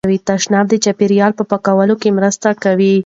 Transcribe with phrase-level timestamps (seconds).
[0.29, 2.93] تشناب د چاپیریال په پاکوالي کې مرسته کوي.